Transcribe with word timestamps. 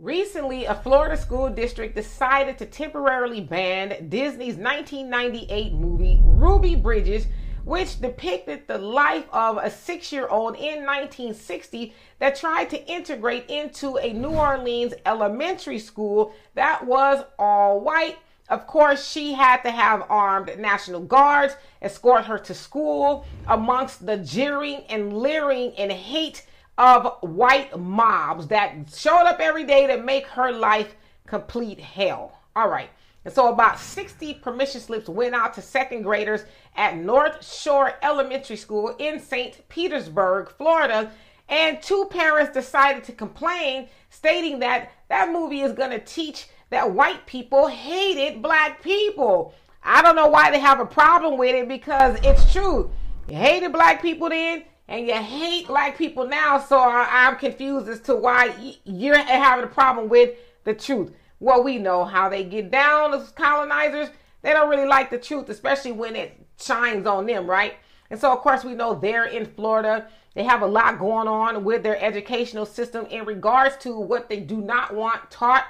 Recently, 0.00 0.64
a 0.64 0.76
Florida 0.76 1.16
school 1.16 1.48
district 1.50 1.96
decided 1.96 2.56
to 2.58 2.66
temporarily 2.66 3.40
ban 3.40 4.08
Disney's 4.08 4.54
1998 4.54 5.72
movie 5.72 6.20
Ruby 6.22 6.76
Bridges, 6.76 7.26
which 7.64 8.00
depicted 8.00 8.68
the 8.68 8.78
life 8.78 9.24
of 9.32 9.56
a 9.56 9.68
six 9.68 10.12
year 10.12 10.28
old 10.28 10.54
in 10.54 10.86
1960 10.86 11.92
that 12.20 12.36
tried 12.36 12.70
to 12.70 12.86
integrate 12.86 13.50
into 13.50 13.96
a 13.98 14.12
New 14.12 14.30
Orleans 14.30 14.94
elementary 15.04 15.80
school 15.80 16.32
that 16.54 16.86
was 16.86 17.24
all 17.36 17.80
white. 17.80 18.18
Of 18.48 18.68
course, 18.68 19.10
she 19.10 19.32
had 19.32 19.62
to 19.62 19.72
have 19.72 20.06
armed 20.08 20.56
National 20.60 21.00
Guards 21.00 21.56
escort 21.82 22.26
her 22.26 22.38
to 22.38 22.54
school 22.54 23.26
amongst 23.48 24.06
the 24.06 24.18
jeering 24.18 24.84
and 24.88 25.18
leering 25.18 25.72
and 25.76 25.90
hate 25.90 26.46
of 26.78 27.18
white 27.20 27.78
mobs 27.78 28.46
that 28.46 28.74
showed 28.94 29.26
up 29.26 29.40
every 29.40 29.64
day 29.64 29.86
to 29.88 29.98
make 30.00 30.26
her 30.28 30.52
life 30.52 30.94
complete 31.26 31.80
hell. 31.80 32.38
All 32.56 32.68
right. 32.68 32.88
And 33.24 33.34
so 33.34 33.52
about 33.52 33.78
60 33.78 34.34
permission 34.34 34.80
slips 34.80 35.08
went 35.08 35.34
out 35.34 35.52
to 35.54 35.62
second 35.62 36.02
graders 36.02 36.44
at 36.76 36.96
North 36.96 37.44
Shore 37.44 37.94
Elementary 38.02 38.56
School 38.56 38.94
in 38.98 39.20
St. 39.20 39.68
Petersburg, 39.68 40.50
Florida. 40.56 41.10
And 41.48 41.82
two 41.82 42.06
parents 42.10 42.52
decided 42.52 43.04
to 43.04 43.12
complain, 43.12 43.88
stating 44.10 44.60
that 44.60 44.92
that 45.08 45.32
movie 45.32 45.62
is 45.62 45.72
going 45.72 45.90
to 45.90 45.98
teach 45.98 46.48
that 46.70 46.90
white 46.92 47.26
people 47.26 47.66
hated 47.66 48.40
black 48.40 48.82
people. 48.82 49.54
I 49.82 50.00
don't 50.02 50.16
know 50.16 50.28
why 50.28 50.50
they 50.50 50.58
have 50.58 50.80
a 50.80 50.86
problem 50.86 51.38
with 51.38 51.54
it 51.54 51.68
because 51.68 52.18
it's 52.22 52.52
true. 52.52 52.90
You 53.28 53.36
hated 53.36 53.72
black 53.72 54.00
people 54.00 54.28
then, 54.28 54.64
and 54.88 55.06
you 55.06 55.14
hate 55.14 55.66
black 55.66 55.98
people 55.98 56.26
now. 56.26 56.58
So 56.58 56.78
I, 56.78 57.28
am 57.28 57.36
confused 57.36 57.88
as 57.88 58.00
to 58.00 58.16
why 58.16 58.54
you're 58.84 59.18
having 59.18 59.64
a 59.64 59.68
problem 59.68 60.08
with 60.08 60.30
the 60.64 60.74
truth. 60.74 61.12
Well, 61.40 61.62
we 61.62 61.78
know 61.78 62.04
how 62.04 62.28
they 62.28 62.42
get 62.42 62.70
down 62.70 63.14
as 63.14 63.30
colonizers. 63.30 64.08
They 64.42 64.52
don't 64.52 64.70
really 64.70 64.88
like 64.88 65.10
the 65.10 65.18
truth, 65.18 65.48
especially 65.50 65.92
when 65.92 66.16
it 66.16 66.36
shines 66.58 67.06
on 67.06 67.26
them, 67.26 67.48
right? 67.48 67.74
And 68.10 68.18
so, 68.18 68.32
of 68.32 68.38
course, 68.38 68.64
we 68.64 68.74
know 68.74 68.94
they're 68.94 69.26
in 69.26 69.44
Florida. 69.44 70.08
They 70.34 70.42
have 70.44 70.62
a 70.62 70.66
lot 70.66 70.98
going 70.98 71.28
on 71.28 71.64
with 71.64 71.82
their 71.82 72.02
educational 72.02 72.64
system 72.64 73.06
in 73.06 73.24
regards 73.24 73.76
to 73.78 73.98
what 73.98 74.28
they 74.28 74.40
do 74.40 74.56
not 74.56 74.94
want 74.94 75.30
taught. 75.30 75.66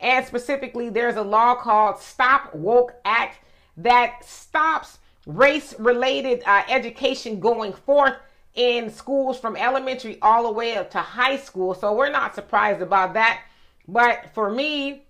And 0.00 0.24
specifically, 0.26 0.90
there's 0.90 1.16
a 1.16 1.22
law 1.22 1.54
called 1.54 1.98
Stop 1.98 2.54
Woke 2.54 2.94
Act 3.04 3.40
that 3.78 4.24
stops 4.24 4.98
race 5.26 5.74
related 5.78 6.42
uh, 6.46 6.62
education 6.68 7.40
going 7.40 7.72
forth 7.72 8.14
in 8.54 8.90
schools 8.90 9.38
from 9.38 9.56
elementary 9.56 10.18
all 10.20 10.44
the 10.44 10.52
way 10.52 10.76
up 10.76 10.90
to 10.90 10.98
high 10.98 11.36
school. 11.36 11.74
So 11.74 11.94
we're 11.94 12.10
not 12.10 12.34
surprised 12.34 12.82
about 12.82 13.14
that. 13.14 13.42
But 13.86 14.30
for 14.34 14.50
me, 14.50 15.04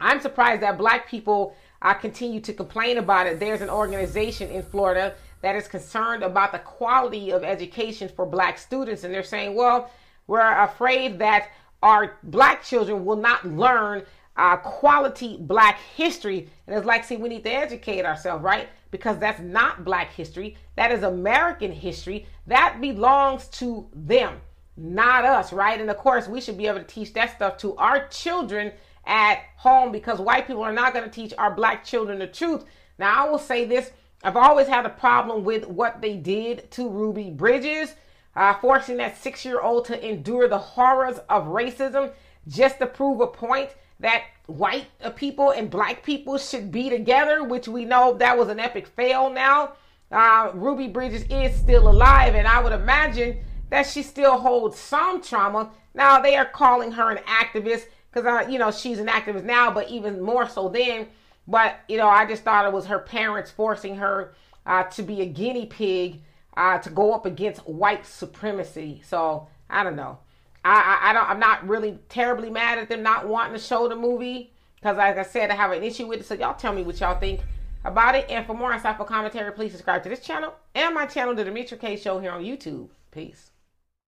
I'm 0.00 0.20
surprised 0.20 0.62
that 0.62 0.78
black 0.78 1.08
people 1.08 1.56
uh, 1.82 1.94
continue 1.94 2.40
to 2.40 2.52
complain 2.52 2.98
about 2.98 3.26
it. 3.26 3.40
There's 3.40 3.60
an 3.60 3.70
organization 3.70 4.50
in 4.50 4.62
Florida 4.62 5.14
that 5.42 5.56
is 5.56 5.68
concerned 5.68 6.22
about 6.22 6.52
the 6.52 6.58
quality 6.58 7.30
of 7.30 7.44
education 7.44 8.08
for 8.08 8.24
black 8.24 8.58
students. 8.58 9.04
And 9.04 9.12
they're 9.12 9.22
saying, 9.22 9.54
well, 9.54 9.90
we're 10.26 10.62
afraid 10.62 11.18
that 11.18 11.48
our 11.82 12.16
black 12.22 12.64
children 12.64 13.04
will 13.04 13.16
not 13.16 13.44
learn 13.46 14.04
uh, 14.36 14.56
quality 14.56 15.36
black 15.40 15.78
history. 15.96 16.48
And 16.66 16.76
it's 16.76 16.86
like, 16.86 17.04
see, 17.04 17.16
we 17.16 17.28
need 17.28 17.44
to 17.44 17.52
educate 17.52 18.04
ourselves, 18.04 18.42
right? 18.42 18.68
Because 18.90 19.18
that's 19.18 19.40
not 19.40 19.84
black 19.84 20.12
history. 20.12 20.56
That 20.76 20.92
is 20.92 21.02
American 21.02 21.72
history. 21.72 22.26
That 22.46 22.80
belongs 22.80 23.48
to 23.48 23.88
them, 23.94 24.40
not 24.76 25.24
us, 25.24 25.52
right? 25.52 25.80
And 25.80 25.90
of 25.90 25.96
course, 25.96 26.26
we 26.28 26.40
should 26.40 26.58
be 26.58 26.66
able 26.66 26.80
to 26.80 26.84
teach 26.84 27.12
that 27.14 27.36
stuff 27.36 27.56
to 27.58 27.76
our 27.76 28.08
children 28.08 28.72
at 29.06 29.40
home 29.56 29.92
because 29.92 30.18
white 30.18 30.46
people 30.46 30.62
are 30.62 30.72
not 30.72 30.92
going 30.92 31.04
to 31.04 31.10
teach 31.10 31.34
our 31.38 31.54
black 31.54 31.84
children 31.84 32.18
the 32.18 32.26
truth. 32.26 32.64
Now, 32.98 33.26
I 33.26 33.30
will 33.30 33.38
say 33.38 33.64
this 33.64 33.90
I've 34.22 34.36
always 34.36 34.66
had 34.68 34.86
a 34.86 34.90
problem 34.90 35.44
with 35.44 35.66
what 35.66 36.00
they 36.00 36.16
did 36.16 36.70
to 36.72 36.88
Ruby 36.88 37.30
Bridges, 37.30 37.94
uh, 38.34 38.54
forcing 38.54 38.96
that 38.96 39.18
six 39.18 39.44
year 39.44 39.60
old 39.60 39.84
to 39.86 40.08
endure 40.08 40.48
the 40.48 40.58
horrors 40.58 41.18
of 41.28 41.46
racism 41.46 42.10
just 42.48 42.78
to 42.78 42.86
prove 42.86 43.20
a 43.20 43.26
point 43.26 43.70
that 44.04 44.24
white 44.46 44.86
people 45.16 45.50
and 45.50 45.70
black 45.70 46.02
people 46.02 46.36
should 46.36 46.70
be 46.70 46.90
together, 46.90 47.42
which 47.42 47.66
we 47.66 47.86
know 47.86 48.12
that 48.18 48.36
was 48.36 48.48
an 48.48 48.60
epic 48.60 48.86
fail 48.86 49.30
now. 49.30 49.72
Uh, 50.12 50.50
Ruby 50.52 50.88
Bridges 50.88 51.24
is 51.30 51.56
still 51.56 51.88
alive, 51.88 52.34
and 52.34 52.46
I 52.46 52.62
would 52.62 52.74
imagine 52.74 53.38
that 53.70 53.86
she 53.86 54.02
still 54.02 54.36
holds 54.36 54.78
some 54.78 55.22
trauma. 55.22 55.70
Now, 55.94 56.20
they 56.20 56.36
are 56.36 56.44
calling 56.44 56.92
her 56.92 57.10
an 57.10 57.22
activist 57.24 57.86
because, 58.12 58.26
uh, 58.26 58.46
you 58.48 58.58
know, 58.58 58.70
she's 58.70 58.98
an 58.98 59.06
activist 59.06 59.44
now, 59.44 59.70
but 59.70 59.88
even 59.88 60.20
more 60.20 60.46
so 60.48 60.68
then. 60.68 61.08
But, 61.48 61.76
you 61.88 61.96
know, 61.96 62.08
I 62.08 62.26
just 62.26 62.42
thought 62.42 62.66
it 62.66 62.72
was 62.72 62.84
her 62.86 62.98
parents 62.98 63.50
forcing 63.50 63.96
her 63.96 64.34
uh, 64.66 64.82
to 64.84 65.02
be 65.02 65.22
a 65.22 65.26
guinea 65.26 65.66
pig 65.66 66.20
uh, 66.58 66.76
to 66.78 66.90
go 66.90 67.14
up 67.14 67.24
against 67.24 67.66
white 67.66 68.04
supremacy. 68.04 69.00
So, 69.06 69.48
I 69.70 69.82
don't 69.82 69.96
know. 69.96 70.18
I, 70.64 70.98
I, 71.02 71.10
I 71.10 71.12
don't. 71.12 71.28
I'm 71.28 71.40
not 71.40 71.66
really 71.68 71.98
terribly 72.08 72.50
mad 72.50 72.78
at 72.78 72.88
them 72.88 73.02
not 73.02 73.28
wanting 73.28 73.52
to 73.52 73.58
show 73.58 73.88
the 73.88 73.96
movie 73.96 74.52
because, 74.76 74.96
like 74.96 75.18
I 75.18 75.22
said, 75.22 75.50
I 75.50 75.54
have 75.54 75.72
an 75.72 75.82
issue 75.82 76.06
with 76.06 76.20
it. 76.20 76.26
So 76.26 76.34
y'all 76.34 76.54
tell 76.54 76.72
me 76.72 76.82
what 76.82 77.00
y'all 77.00 77.18
think 77.18 77.40
about 77.84 78.14
it. 78.14 78.28
And 78.30 78.46
for 78.46 78.54
more 78.54 78.72
insightful 78.72 79.06
commentary, 79.06 79.52
please 79.52 79.72
subscribe 79.72 80.02
to 80.04 80.08
this 80.08 80.20
channel 80.20 80.54
and 80.74 80.94
my 80.94 81.06
channel, 81.06 81.34
The 81.34 81.44
Demetra 81.44 81.78
Kaye 81.78 81.96
Show, 81.96 82.18
here 82.18 82.32
on 82.32 82.42
YouTube. 82.42 82.88
Peace. 83.10 83.50